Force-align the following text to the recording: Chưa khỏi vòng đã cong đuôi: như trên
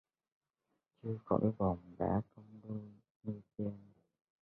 Chưa 1.03 1.17
khỏi 1.25 1.51
vòng 1.57 1.95
đã 1.99 2.21
cong 2.35 2.61
đuôi: 2.63 2.81
như 3.23 3.41
trên 3.57 3.91